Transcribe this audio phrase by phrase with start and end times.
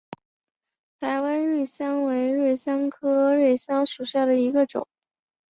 [0.99, 4.87] 台湾瑞香为瑞香科瑞香属下的一个种。